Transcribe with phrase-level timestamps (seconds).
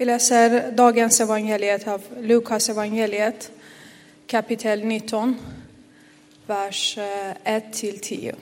[0.00, 3.50] Vi läser dagens evangeliet av Lukas evangeliet
[4.26, 5.36] kapitel 19,
[6.46, 6.98] vers
[7.44, 8.34] eh, 1-10.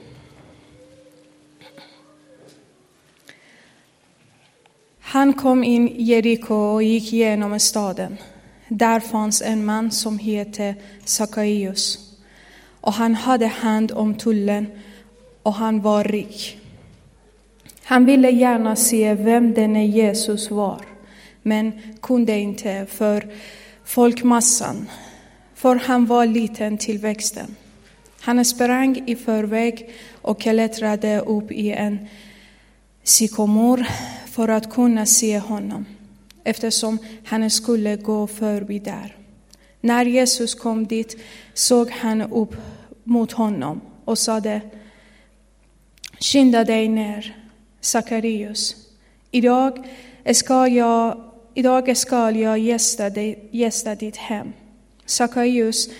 [5.01, 8.16] Han kom in i Jeriko och gick genom staden.
[8.68, 11.98] Där fanns en man som hette Sakaios
[12.80, 14.66] och han hade hand om tullen
[15.43, 16.59] och han var rik.
[17.82, 20.84] Han ville gärna se vem denne Jesus var,
[21.43, 23.35] men kunde inte för
[23.85, 24.89] folkmassan,
[25.54, 27.57] för han var liten till växten.
[28.21, 29.90] Han sprang i förväg
[30.22, 32.08] och klättrade upp i en
[33.03, 33.86] sykomor
[34.30, 35.86] för att kunna se honom,
[36.44, 39.16] eftersom han skulle gå förbi där.
[39.80, 41.16] När Jesus kom dit
[41.55, 42.56] såg han upp
[43.05, 44.61] mot honom och sade
[46.20, 47.36] Skynda dig ner,
[47.80, 48.77] Sakarius.
[49.30, 49.89] Idag
[50.33, 51.28] ska jag,
[51.58, 54.53] idag ska jag gästa, dig, gästa ditt hem.
[55.06, 55.91] Sakaius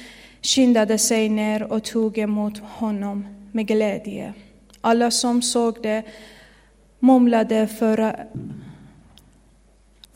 [0.43, 4.35] skyndade sig ner och tog emot honom med glädje.
[4.81, 6.03] Alla som såg det
[6.99, 8.27] mumlade för,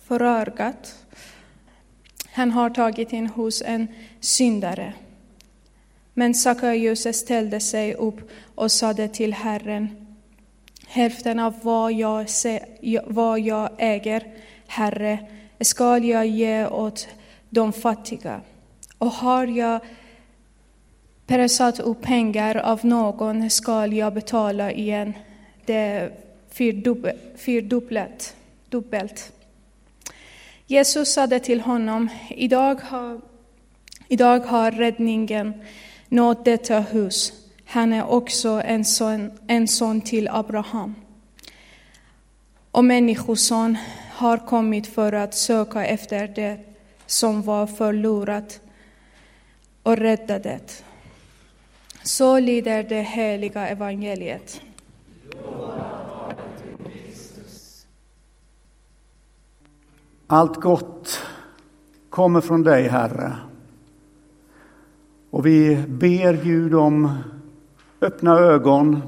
[0.07, 1.05] förargat.
[2.33, 3.89] Han har tagit in hos en
[4.21, 4.93] syndare.
[6.15, 10.07] Men Sakaius ställde sig upp och sade till Herren,
[10.87, 12.27] hälften av vad jag,
[13.07, 14.23] vad jag äger,
[14.73, 15.19] Herre,
[15.61, 17.09] skall jag ge åt
[17.51, 18.41] de fattiga.
[18.99, 19.81] Och har jag
[21.27, 25.13] pressat upp pengar av någon skall jag betala igen
[25.67, 26.13] det
[27.37, 28.37] fyrdubbelt.
[28.69, 29.33] Dubbelt.
[30.67, 33.21] Jesus sade till honom, idag har,
[34.09, 35.53] idag har räddningen
[36.09, 37.33] nått detta hus.
[37.65, 40.95] Han är också en son, en son till Abraham.
[42.71, 43.77] Och Människoson
[44.23, 46.59] har kommit för att söka efter det
[47.07, 48.61] som var förlorat
[49.83, 50.85] och rädda det.
[52.03, 54.61] Så lyder det heliga evangeliet.
[60.27, 61.21] Allt gott
[62.11, 63.37] kommer från dig, Herre.
[65.31, 67.19] Och vi ber Gud om
[68.01, 69.03] öppna ögon,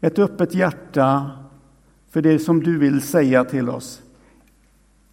[0.00, 1.30] ett öppet hjärta
[2.10, 4.03] för det som du vill säga till oss.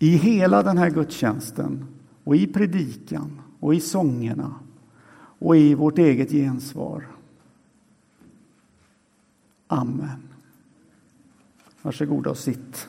[0.03, 1.85] I hela den här gudstjänsten
[2.23, 4.55] och i predikan och i sångerna
[5.15, 7.07] och i vårt eget gensvar.
[9.67, 10.29] Amen.
[11.81, 12.87] Varsågoda och sitt.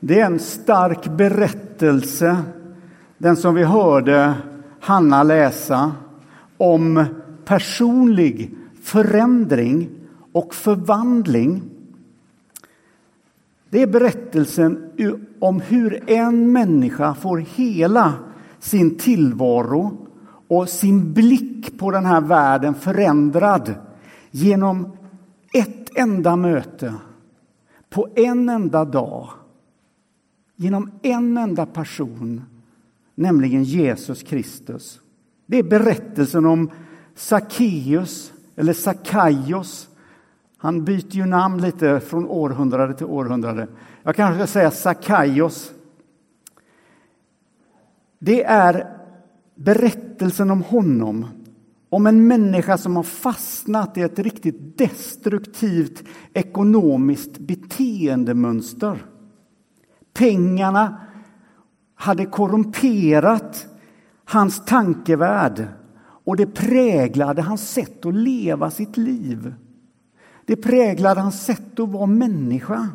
[0.00, 2.42] Det är en stark berättelse,
[3.18, 4.34] den som vi hörde
[4.80, 5.92] Hanna läsa,
[6.56, 7.04] om
[7.44, 9.99] personlig förändring
[10.32, 11.62] och förvandling.
[13.70, 14.92] Det är berättelsen
[15.38, 18.14] om hur en människa får hela
[18.58, 20.06] sin tillvaro
[20.48, 23.74] och sin blick på den här världen förändrad
[24.30, 24.96] genom
[25.52, 26.94] ett enda möte
[27.90, 29.28] på en enda dag
[30.60, 32.42] genom en enda person,
[33.14, 35.00] nämligen Jesus Kristus.
[35.46, 36.70] Det är berättelsen om
[37.14, 39.88] Sackeus, eller Sakaios.
[40.62, 43.68] Han byter ju namn lite från århundrade till århundrade.
[44.02, 45.72] Jag kanske ska säga Sakaios.
[48.18, 48.96] Det är
[49.54, 51.26] berättelsen om honom,
[51.88, 59.04] om en människa som har fastnat i ett riktigt destruktivt ekonomiskt beteendemönster.
[60.12, 61.00] Pengarna
[61.94, 63.66] hade korrumperat
[64.24, 65.66] hans tankevärld
[66.24, 69.54] och det präglade hans sätt att leva sitt liv.
[70.50, 72.88] Det präglade hans sätt att vara människa.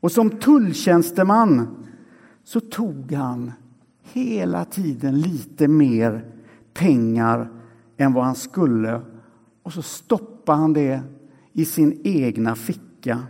[0.00, 1.84] Och som tulltjänsteman
[2.44, 3.52] så tog han
[4.02, 6.32] hela tiden lite mer
[6.72, 7.50] pengar
[7.96, 9.00] än vad han skulle
[9.62, 11.02] och så stoppade han det
[11.52, 13.22] i sin egna ficka.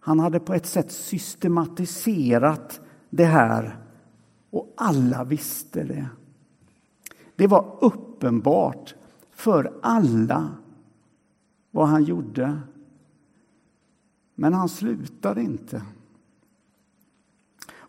[0.00, 2.80] Han hade på ett sätt systematiserat
[3.10, 3.78] det här
[4.50, 6.06] och alla visste det.
[7.36, 8.94] Det var uppenbart
[9.30, 10.48] för alla
[11.70, 12.60] vad han gjorde.
[14.34, 15.82] Men han slutade inte.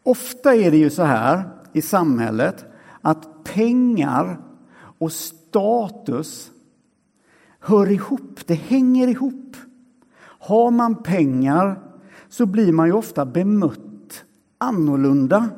[0.04, 2.66] Ofta är det ju så här i samhället
[3.02, 4.42] att pengar
[4.74, 6.52] och status
[7.60, 9.58] hör ihop, det hänger ihop.
[10.22, 11.82] Har man pengar
[12.30, 14.24] så blir man ju ofta bemött
[14.58, 15.50] annorlunda.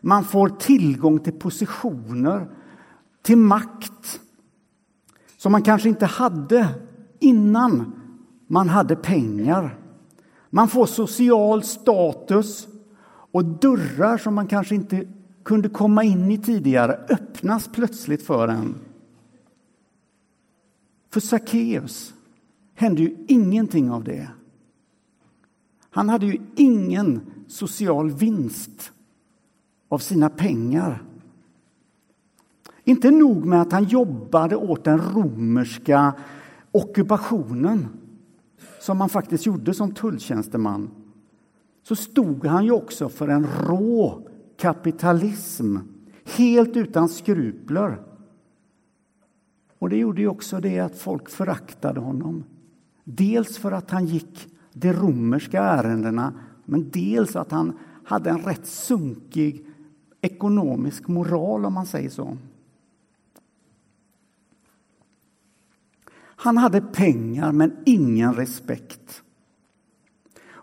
[0.00, 2.48] Man får tillgång till positioner,
[3.22, 4.20] till makt
[5.36, 6.68] som man kanske inte hade
[7.24, 7.92] innan
[8.46, 9.78] man hade pengar.
[10.50, 12.68] Man får social status
[13.32, 15.06] och dörrar som man kanske inte
[15.42, 18.74] kunde komma in i tidigare öppnas plötsligt för en.
[21.10, 22.14] För Sackeus
[22.74, 24.28] hände ju ingenting av det.
[25.90, 28.92] Han hade ju ingen social vinst
[29.88, 31.02] av sina pengar.
[32.84, 36.14] Inte nog med att han jobbade åt den romerska
[36.74, 37.88] ockupationen
[38.80, 40.90] som han faktiskt gjorde som tulltjänsteman
[41.82, 45.76] så stod han ju också för en rå kapitalism
[46.24, 47.98] helt utan skrupler.
[49.78, 52.44] Och det gjorde ju också det att folk föraktade honom.
[53.04, 56.32] Dels för att han gick de romerska ärendena
[56.64, 59.66] men dels att han hade en rätt sunkig
[60.20, 62.36] ekonomisk moral, om man säger så.
[66.44, 69.22] Han hade pengar, men ingen respekt.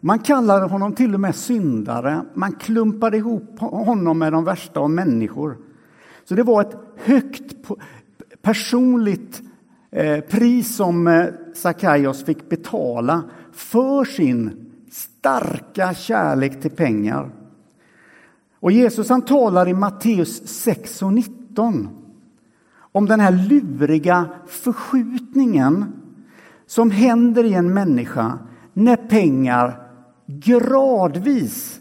[0.02, 2.26] Man kallade honom till och med syndare.
[2.34, 5.58] Man klumpade ihop honom med de värsta av människor.
[6.24, 7.56] Så det var ett högt
[8.42, 9.42] personligt
[9.92, 17.32] eh, pris som eh, Sakaios fick betala för sin starka kärlek till pengar.
[18.60, 22.01] Och Jesus han talar i Matteus 6 och 19
[22.92, 25.86] om den här luriga förskjutningen
[26.66, 28.40] som händer i en människa
[28.74, 29.88] när pengar
[30.26, 31.80] gradvis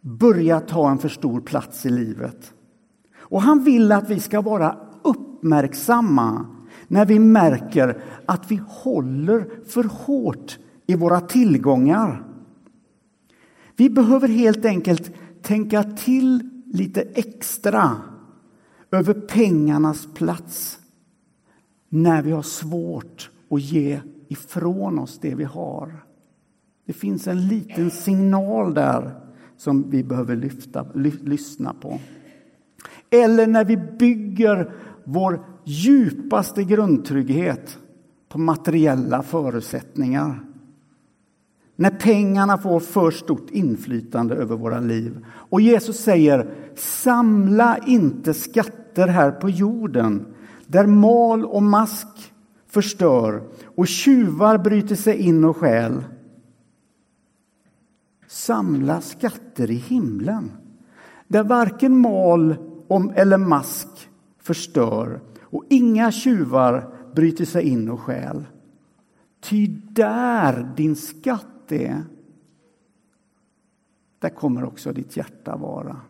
[0.00, 2.52] börjar ta en för stor plats i livet.
[3.18, 6.46] Och han vill att vi ska vara uppmärksamma
[6.88, 12.24] när vi märker att vi håller för hårt i våra tillgångar.
[13.76, 15.10] Vi behöver helt enkelt
[15.42, 17.96] tänka till lite extra
[18.92, 20.78] över pengarnas plats
[21.88, 26.04] när vi har svårt att ge ifrån oss det vi har.
[26.86, 29.14] Det finns en liten signal där
[29.56, 31.98] som vi behöver lyfta, ly, lyssna på.
[33.10, 34.72] Eller när vi bygger
[35.04, 37.78] vår djupaste grundtrygghet
[38.28, 40.44] på materiella förutsättningar.
[41.76, 45.26] När pengarna får för stort inflytande över våra liv.
[45.28, 50.26] Och Jesus säger, samla inte skatter här på jorden
[50.66, 52.32] där mal och mask
[52.66, 56.04] förstör och tjuvar bryter sig in och stjäl.
[58.26, 60.52] Samla skatter i himlen
[61.28, 62.56] där varken mal
[63.14, 63.88] eller mask
[64.38, 68.44] förstör och inga tjuvar bryter sig in och stjäl.
[69.40, 72.02] Ty där din skatt är,
[74.18, 76.00] där kommer också ditt hjärta vara.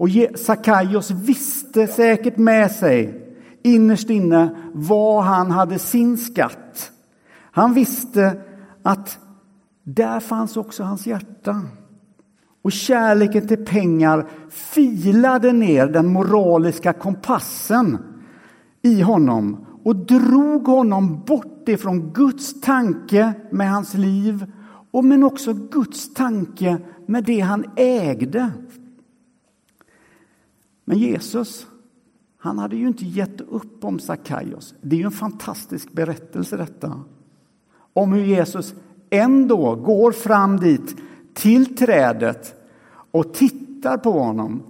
[0.00, 3.24] Och Sakaios visste säkert med sig
[3.62, 6.92] innerst inne var han hade sin skatt.
[7.50, 8.40] Han visste
[8.82, 9.18] att
[9.84, 11.62] där fanns också hans hjärta.
[12.62, 17.98] Och kärleken till pengar filade ner den moraliska kompassen
[18.82, 24.52] i honom och drog honom bort ifrån Guds tanke med hans liv
[24.90, 28.50] och men också Guds tanke med det han ägde.
[30.84, 31.66] Men Jesus,
[32.38, 34.74] han hade ju inte gett upp om Sakaios.
[34.80, 37.00] Det är ju en fantastisk berättelse detta.
[37.92, 38.74] Om hur Jesus
[39.10, 40.96] ändå går fram dit
[41.34, 42.54] till trädet
[43.10, 44.62] och tittar på honom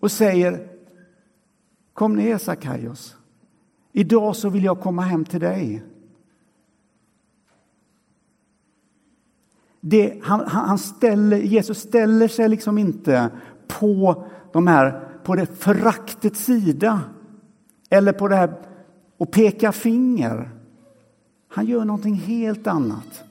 [0.00, 0.68] och säger
[1.98, 3.16] Kom ner Sakaios.
[3.92, 5.82] Idag så vill jag komma hem till dig.
[9.80, 13.30] Det, han, han ställer, Jesus ställer sig liksom inte
[13.66, 17.00] på, de här, på det föraktets sida
[17.90, 18.54] eller på det här
[19.16, 20.50] och peka finger.
[21.48, 23.24] Han gör någonting helt annat.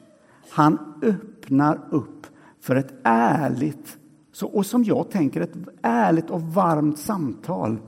[0.49, 2.27] Han öppnar upp
[2.61, 3.97] för ett ärligt,
[4.41, 7.79] och som jag tänker, ett ärligt och varmt samtal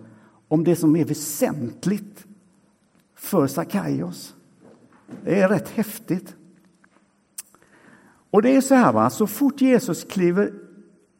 [0.47, 2.25] om det som är väsentligt
[3.15, 4.35] för Sakaios.
[5.23, 6.35] Det är rätt häftigt.
[8.31, 9.09] Och det är så här, va?
[9.09, 10.53] så fort Jesus kliver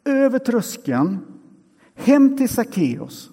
[0.05, 1.17] över tröskeln
[1.99, 3.29] hem till Sackeus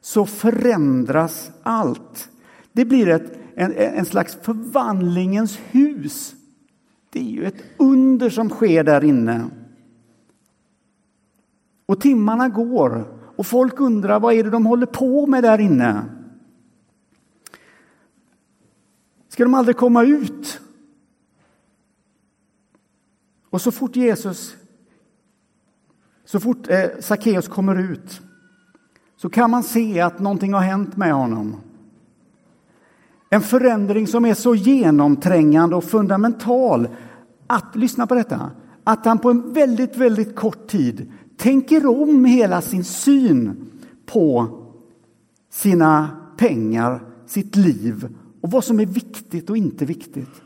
[0.00, 2.30] så förändras allt.
[2.72, 6.34] Det blir ett, en, en slags förvandlingens hus.
[7.10, 9.50] Det är ju ett under som sker där inne.
[11.86, 16.04] Och timmarna går och folk undrar vad är det de håller på med där inne.
[19.28, 20.60] Ska de aldrig komma ut?
[23.50, 24.56] Och så fort Jesus,
[26.30, 28.20] så fort eh, Sackeus kommer ut
[29.16, 31.56] så kan man se att någonting har hänt med honom.
[33.30, 36.88] En förändring som är så genomträngande och fundamental
[37.46, 38.50] att, lyssna på detta,
[38.84, 43.70] att han på en väldigt, väldigt kort tid tänker om hela sin syn
[44.06, 44.48] på
[45.50, 50.42] sina pengar, sitt liv och vad som är viktigt och inte viktigt.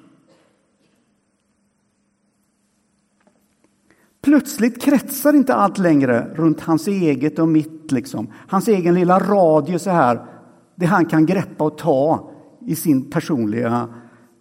[4.25, 8.33] Plötsligt kretsar inte allt längre runt hans eget och mitt, liksom.
[8.49, 10.27] hans egen lilla radie så här,
[10.75, 12.31] det han kan greppa och ta
[12.67, 13.89] i sin personliga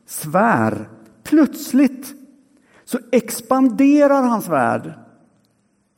[0.05, 0.89] sfär.
[1.23, 2.13] Plötsligt
[2.85, 4.93] så expanderar hans värld.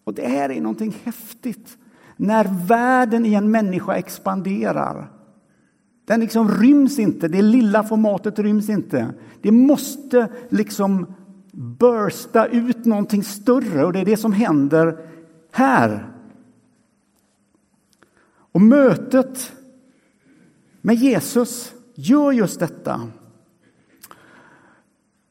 [0.03, 1.77] Och det här är någonting häftigt.
[2.17, 5.11] När världen i en människa expanderar.
[6.05, 9.13] Den liksom ryms inte, det lilla formatet ryms inte.
[9.41, 11.05] Det måste liksom
[11.55, 15.09] bursta ut någonting större och det är det som händer
[15.51, 16.11] här.
[18.51, 19.53] Och mötet
[20.81, 23.11] med Jesus gör just detta.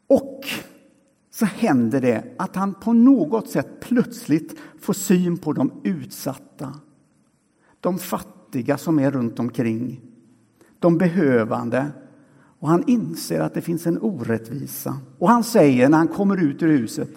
[0.07, 0.45] Och
[1.31, 6.75] så händer det att han på något sätt plötsligt får syn på de utsatta.
[7.81, 10.01] De fattiga som är runt omkring.
[10.79, 11.93] De behövande.
[12.65, 14.97] Och han inser att det finns en orättvisa.
[15.19, 17.11] Och han säger när han kommer ut ur huset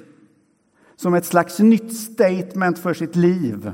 [0.96, 3.72] som ett slags nytt statement för sitt liv.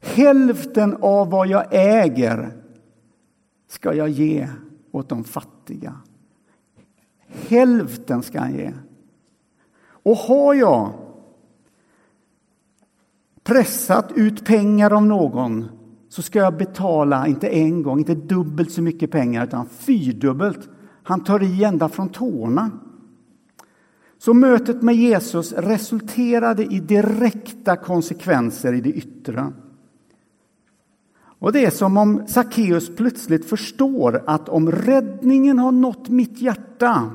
[0.00, 2.62] Hälften av vad jag äger
[3.68, 4.48] ska jag ge
[4.90, 5.96] åt de fattiga.
[7.26, 8.72] Hälften ska han ge.
[9.82, 10.92] Och har jag
[13.42, 15.68] pressat ut pengar av någon
[16.12, 20.68] så ska jag betala, inte en gång, inte dubbelt så mycket pengar, utan fyrdubbelt.
[21.02, 22.70] Han tar i ända från tårna.
[24.18, 29.52] Så mötet med Jesus resulterade i direkta konsekvenser i det yttre.
[31.38, 37.10] Och det är som om Sackeus plötsligt förstår att om räddningen har nått mitt hjärta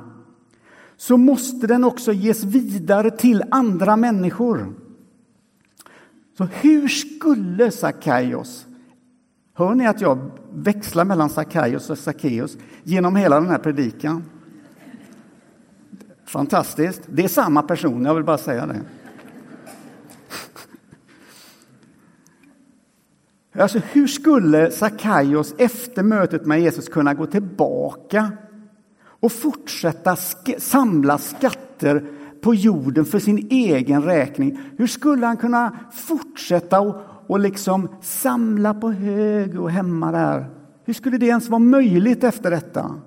[0.95, 4.73] så måste den också ges vidare till andra människor.
[6.37, 8.66] Så hur skulle Sackaios,
[9.57, 14.23] hör ni att jag växlar mellan Sackaios och Sackeus genom hela den här predikan?
[16.25, 17.01] Fantastiskt.
[17.05, 18.81] Det är samma person, jag vill bara säga det.
[23.61, 28.31] Alltså, hur skulle Sackaios efter mötet med Jesus kunna gå tillbaka
[28.99, 32.05] och fortsätta sk samla skatter
[32.41, 34.59] på jorden för sin egen räkning?
[34.77, 36.95] Hur skulle han kunna fortsätta och,
[37.27, 40.49] och liksom samla på hög och hemma där?
[40.85, 43.01] Hur skulle det ens vara möjligt efter detta?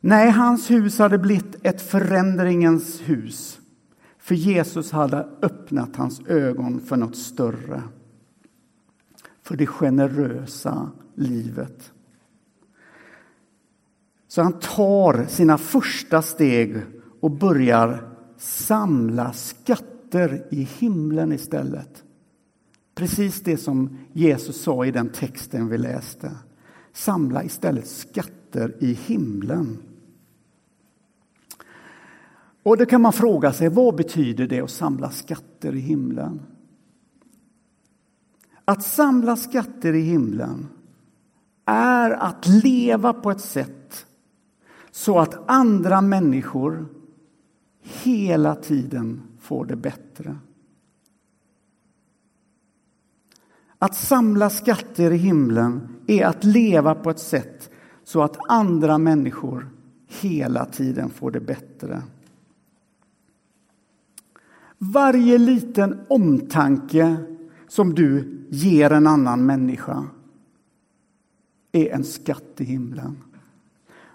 [0.00, 3.60] Nej, hans hus hade blivit ett förändringens hus.
[4.18, 7.82] För Jesus hade öppnat hans ögon för något större.
[9.42, 11.92] För det generösa livet.
[14.28, 16.82] Så han tar sina första steg
[17.20, 19.91] och börjar samla skatter
[20.50, 22.04] i himlen istället.
[22.94, 26.32] Precis det som Jesus sa i den texten vi läste.
[26.92, 29.78] Samla istället skatter i himlen.
[32.62, 36.40] Och då kan man fråga sig, vad betyder det att samla skatter i himlen?
[38.64, 40.68] Att samla skatter i himlen
[41.64, 44.06] är att leva på ett sätt
[44.90, 46.86] så att andra människor
[47.80, 50.36] hela tiden får det bättre.
[53.78, 57.70] Att samla skatter i himlen är att leva på ett sätt
[58.04, 59.70] så att andra människor
[60.08, 62.02] hela tiden får det bättre.
[64.78, 67.16] Varje liten omtanke
[67.68, 70.06] som du ger en annan människa
[71.72, 73.16] är en skatt i himlen.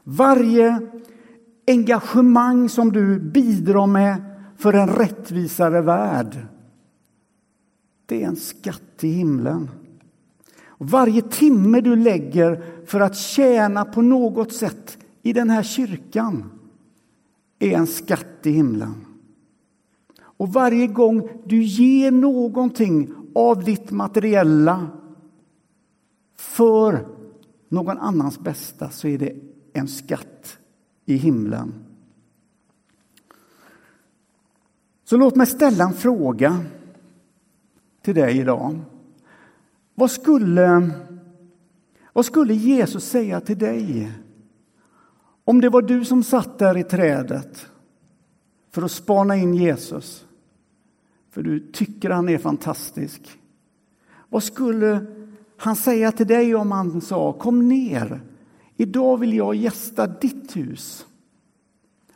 [0.03, 0.79] Varje
[1.67, 6.47] engagemang som du bidrar med för en rättvisare värld
[8.07, 9.69] det är en skatt i himlen.
[10.65, 16.51] Och varje timme du lägger för att tjäna på något sätt i den här kyrkan
[17.59, 19.05] är en skatt i himlen.
[20.19, 24.87] Och varje gång du ger någonting av ditt materiella
[26.35, 27.07] för
[27.69, 29.35] någon annans bästa så är det
[29.73, 30.57] en skatt
[31.05, 31.73] i himlen.
[35.09, 36.65] Så låt mig ställa en fråga
[38.01, 38.79] till dig idag.
[39.95, 40.89] Vad skulle,
[42.13, 44.11] vad skulle Jesus säga till dig
[45.43, 47.67] om det var du som satt där i trädet
[48.71, 50.25] för att spana in Jesus?
[51.31, 53.39] För du tycker han är fantastisk.
[54.29, 55.05] Vad skulle
[55.57, 58.21] han säga till dig om han sa kom ner,
[58.75, 61.05] idag vill jag gästa ditt hus?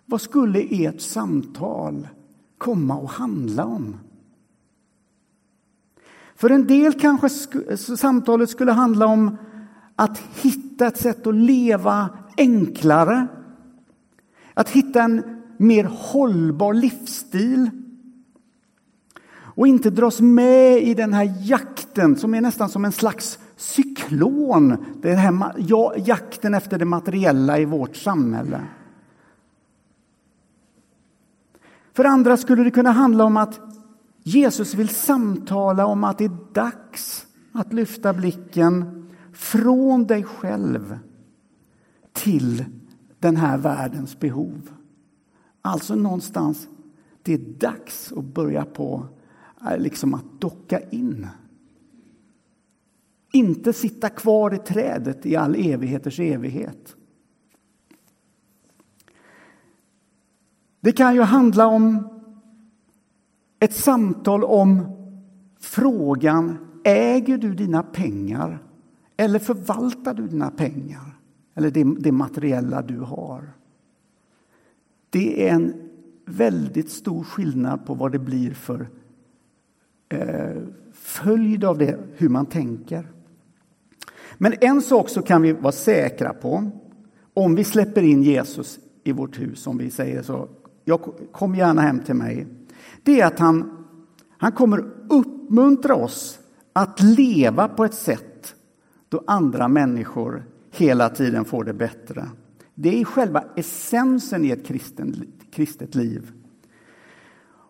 [0.05, 2.07] Vad skulle ert samtal
[2.61, 3.95] komma och handla om?
[6.35, 7.29] För en del kanske
[7.77, 9.37] samtalet skulle handla om
[9.95, 13.27] att hitta ett sätt att leva enklare.
[14.53, 17.69] Att hitta en mer hållbar livsstil.
[19.33, 24.85] Och inte dras med i den här jakten som är nästan som en slags cyklon.
[25.01, 25.53] Den här
[25.97, 28.61] jakten efter det materiella i vårt samhälle.
[32.01, 33.59] För andra skulle det kunna handla om att
[34.23, 40.99] Jesus vill samtala om att det är dags att lyfta blicken från dig själv
[42.13, 42.65] till
[43.19, 44.71] den här världens behov.
[45.61, 46.67] Alltså någonstans,
[47.23, 49.07] det är dags att börja på
[49.69, 51.27] eh, liksom att docka in.
[53.33, 56.95] Inte sitta kvar i trädet i all evigheters evighet.
[60.81, 62.07] Det kan ju handla om
[63.59, 64.85] ett samtal om
[65.59, 68.63] frågan äger du dina pengar
[69.17, 71.17] eller förvaltar du dina pengar
[71.55, 73.53] eller det, det materiella du har.
[75.09, 75.73] Det är en
[76.25, 78.89] väldigt stor skillnad på vad det blir för
[80.09, 80.61] eh,
[80.93, 83.11] följd av det, hur man tänker.
[84.37, 86.71] Men en sak så kan vi vara säkra på
[87.33, 90.49] om vi släpper in Jesus i vårt hus, om vi säger så.
[90.83, 92.47] Jag, kom gärna hem till mig
[93.03, 93.85] det är att han,
[94.37, 96.39] han kommer uppmuntra oss
[96.73, 98.55] att leva på ett sätt
[99.09, 102.29] då andra människor hela tiden får det bättre.
[102.75, 106.31] Det är själva essensen i ett kristen, kristet liv.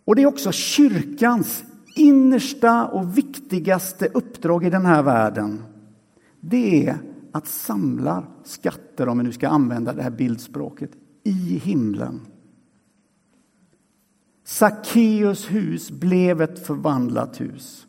[0.06, 1.64] Och det är också kyrkans
[1.96, 5.64] innersta och viktigaste uppdrag i den här världen.
[6.40, 6.98] Det är
[7.32, 10.92] att samla skatter, om vi nu ska använda det här bildspråket,
[11.24, 12.20] i himlen.
[14.52, 17.88] Sackeus hus blev ett förvandlat hus.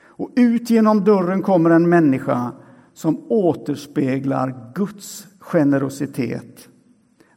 [0.00, 2.52] Och ut genom dörren kommer en människa
[2.92, 6.68] som återspeglar Guds generositet.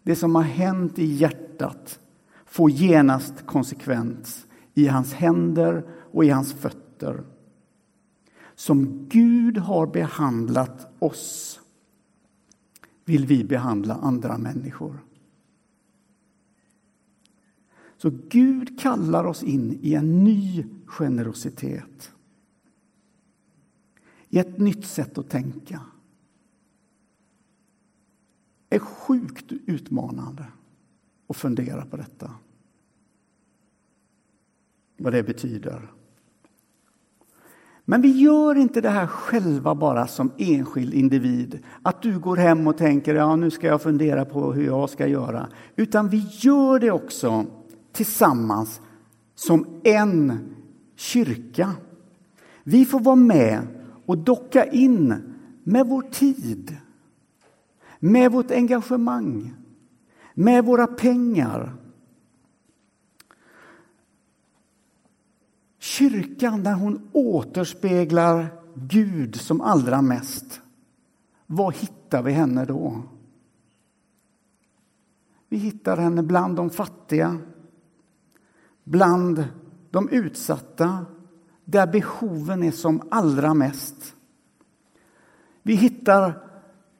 [0.03, 1.99] Det som har hänt i hjärtat
[2.45, 7.23] får genast konsekvens i hans händer och i hans fötter.
[8.55, 11.59] Som Gud har behandlat oss
[13.05, 14.99] vill vi behandla andra människor.
[18.01, 22.11] Så Gud kallar oss in i en ny generositet.
[24.29, 25.81] I ett nytt sätt att tänka.
[28.69, 30.45] Det är sjukt utmanande
[31.27, 32.31] att fundera på detta.
[34.97, 35.91] Vad det betyder.
[37.85, 41.59] Men vi gör inte det här själva bara som enskild individ.
[41.81, 45.07] Att du går hem och tänker ja nu ska jag fundera på hur jag ska
[45.07, 45.47] göra.
[45.75, 47.45] Utan vi gör det också
[47.91, 48.81] tillsammans
[49.35, 50.49] som en
[50.95, 51.71] kyrka.
[52.63, 53.67] Vi får vara med
[54.05, 56.77] och docka in med vår tid,
[57.99, 59.53] med vårt engagemang,
[60.33, 61.75] med våra pengar.
[65.79, 70.61] Kyrkan, när hon återspeglar Gud som allra mest,
[71.47, 73.03] var hittar vi henne då?
[75.49, 77.37] Vi hittar henne bland de fattiga,
[78.91, 79.45] bland
[79.91, 81.05] de utsatta,
[81.65, 84.15] där behoven är som allra mest.
[85.63, 86.47] Vi hittar,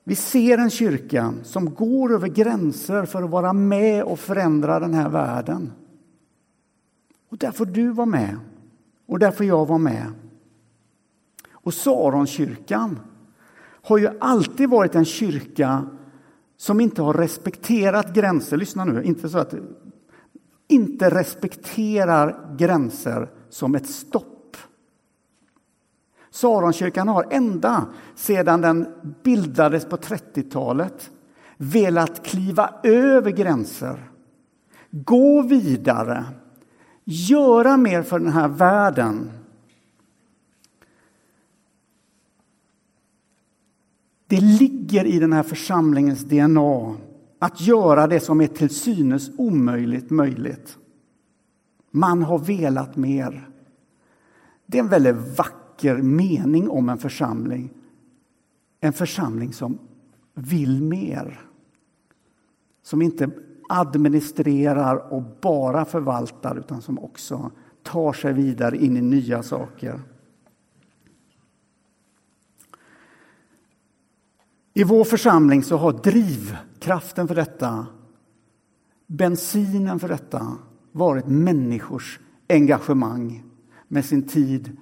[0.03, 4.93] vi ser en kyrka som går över gränser för att vara med och förändra den
[4.93, 5.71] här världen.
[7.29, 8.37] Och där får du vara med,
[9.05, 10.05] och där får jag vara med.
[11.51, 12.99] Och Saronkyrkan
[13.83, 15.85] har ju alltid varit en kyrka
[16.57, 18.57] som inte har respekterat gränser.
[18.57, 19.53] Lyssna nu, inte så att
[20.71, 24.57] inte respekterar gränser som ett stopp.
[26.31, 28.87] Saronkyrkan har ända sedan den
[29.23, 31.11] bildades på 30-talet
[31.57, 34.11] velat kliva över gränser,
[34.89, 36.25] gå vidare,
[37.03, 39.31] göra mer för den här världen.
[44.27, 46.95] Det ligger i den här församlingens DNA
[47.43, 50.77] att göra det som är till synes omöjligt möjligt.
[51.91, 53.49] Man har velat mer.
[54.65, 57.73] Det är en väldigt vacker mening om en församling.
[58.79, 59.77] En församling som
[60.33, 61.41] vill mer.
[62.83, 63.29] Som inte
[63.69, 67.51] administrerar och bara förvaltar utan som också
[67.83, 70.01] tar sig vidare in i nya saker.
[74.73, 77.87] I vår församling så har drivkraften för detta,
[79.07, 80.57] bensinen för detta,
[80.91, 83.43] varit människors engagemang
[83.87, 84.77] med sin tid,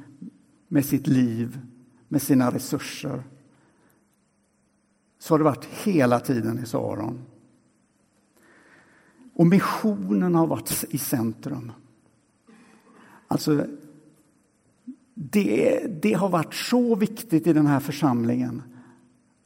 [0.67, 1.59] med sitt liv,
[2.07, 3.23] med sina resurser.
[5.19, 7.21] Så har det varit hela tiden i Saron.
[9.33, 11.71] Och missionen har varit i centrum.
[13.27, 13.65] Alltså,
[15.13, 18.61] det, det har varit så viktigt i den här församlingen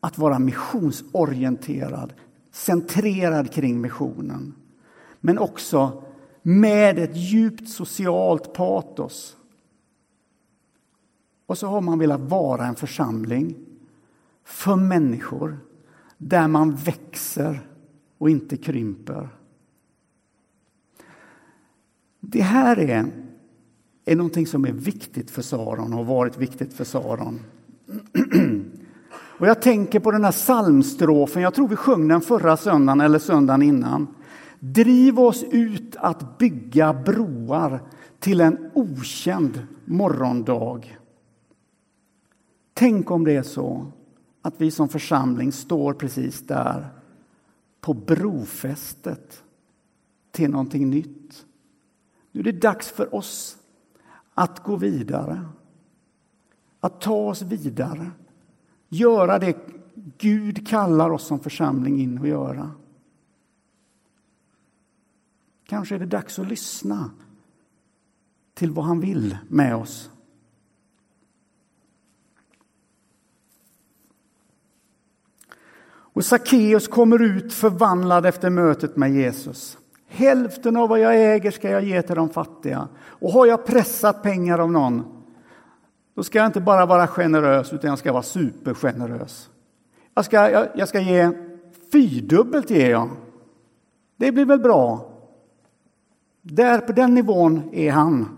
[0.03, 2.13] att vara missionsorienterad,
[2.51, 4.55] centrerad kring missionen.
[5.19, 6.03] Men också
[6.41, 9.37] med ett djupt socialt patos.
[11.45, 13.55] Och så har man velat vara en församling
[14.43, 15.57] för människor
[16.17, 17.67] där man växer
[18.17, 19.29] och inte krymper.
[22.19, 23.11] Det här är,
[24.05, 27.39] är någonting som är viktigt för Saron och har varit viktigt för Saron.
[29.43, 33.19] Och jag tänker på den här psalmstrofen, jag tror vi sjöng den förra söndagen eller
[33.19, 34.07] söndagen innan.
[34.59, 37.81] Driv oss ut att bygga broar
[38.19, 40.97] till en okänd morgondag.
[42.73, 43.91] Tänk om det är så
[44.41, 46.87] att vi som församling står precis där
[47.81, 49.43] på brofästet
[50.31, 51.45] till någonting nytt.
[52.31, 53.57] Nu är det dags för oss
[54.33, 55.45] att gå vidare,
[56.79, 58.11] att ta oss vidare
[58.93, 59.57] göra det
[60.17, 62.71] Gud kallar oss som församling in att göra.
[65.65, 67.11] Kanske är det dags att lyssna
[68.53, 70.09] till vad han vill med oss.
[75.85, 79.77] Och Sackeus kommer ut förvandlad efter mötet med Jesus.
[80.07, 82.87] Hälften av vad jag äger ska jag ge till de fattiga.
[82.95, 85.22] Och har jag pressat pengar av någon
[86.13, 89.49] då ska jag inte bara vara generös, utan jag ska vara supergenerös.
[90.13, 91.31] Jag ska, jag, jag ska ge
[91.91, 93.09] fyrdubbelt, ger jag.
[94.17, 95.09] Det blir väl bra.
[96.41, 98.37] Där, på den nivån är han.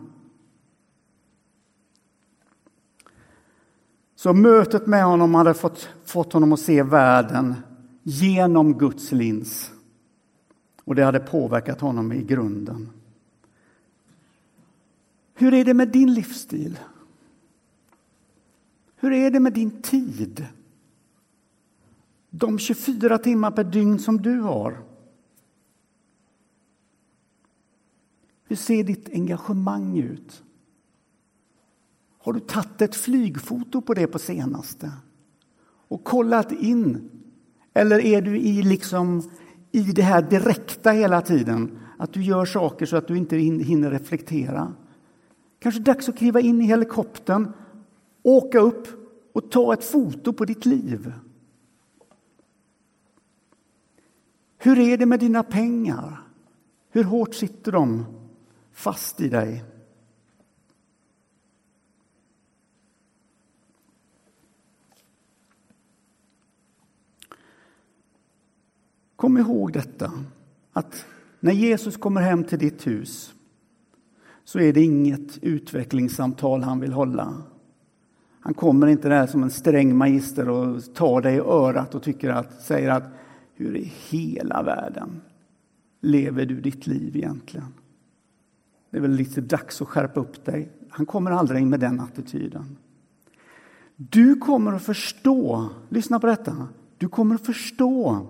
[4.15, 7.55] Så mötet med honom hade fått, fått honom att se världen
[8.03, 9.71] genom Guds lins.
[10.83, 12.89] Och det hade påverkat honom i grunden.
[15.33, 16.79] Hur är det med din livsstil?
[19.05, 20.47] Hur är det med din tid?
[22.29, 24.83] De 24 timmar per dygn som du har.
[28.43, 30.43] Hur ser ditt engagemang ut?
[32.17, 34.91] Har du tagit ett flygfoto på det på senaste
[35.87, 37.09] och kollat in?
[37.73, 39.31] Eller är du i, liksom,
[39.71, 41.79] i det här direkta hela tiden?
[41.97, 44.73] Att du gör saker så att du inte hinner reflektera.
[45.59, 47.53] Kanske dags att kliva in i helikoptern
[48.25, 48.87] åka upp
[49.33, 51.13] och ta ett foto på ditt liv.
[54.57, 56.21] Hur är det med dina pengar?
[56.89, 58.05] Hur hårt sitter de
[58.71, 59.63] fast i dig?
[69.15, 70.11] Kom ihåg detta,
[70.73, 71.05] att
[71.39, 73.33] när Jesus kommer hem till ditt hus
[74.43, 77.43] så är det inget utvecklingssamtal han vill hålla.
[78.45, 82.29] Han kommer inte där som en sträng magister och tar dig i örat och tycker
[82.29, 83.03] att, säger att
[83.53, 85.21] hur i hela världen
[86.01, 87.73] lever du ditt liv egentligen?
[88.91, 90.71] Det är väl lite dags att skärpa upp dig.
[90.89, 92.77] Han kommer aldrig med den attityden.
[93.95, 98.27] Du kommer att förstå, lyssna på detta, du kommer att förstå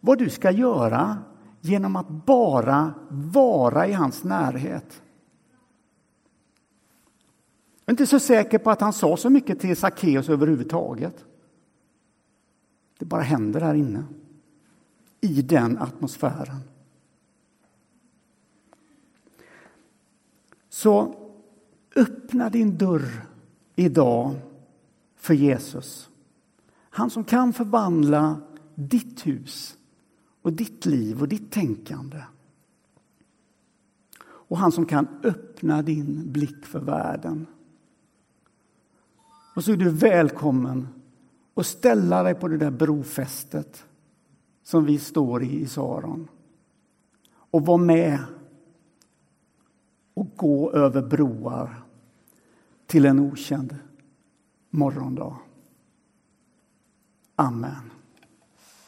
[0.00, 1.18] vad du ska göra
[1.60, 5.02] genom att bara vara i hans närhet.
[7.84, 11.24] Jag är inte så säker på att han sa så mycket till Sackeus överhuvudtaget.
[12.98, 14.04] Det bara händer här inne,
[15.20, 16.60] i den atmosfären.
[20.68, 21.14] Så
[21.96, 23.26] öppna din dörr
[23.76, 24.34] idag
[25.16, 26.10] för Jesus.
[26.90, 28.40] Han som kan förvandla
[28.74, 29.76] ditt hus
[30.42, 32.22] och ditt liv och ditt tänkande.
[34.24, 37.46] Och han som kan öppna din blick för världen.
[39.54, 40.88] Och så är du välkommen
[41.54, 43.86] att ställa dig på det där brofästet
[44.62, 46.28] som vi står i i Saron.
[47.32, 48.18] Och vara med
[50.14, 51.84] och gå över broar
[52.86, 53.76] till en okänd
[54.70, 55.36] morgondag.
[57.36, 57.93] Amen.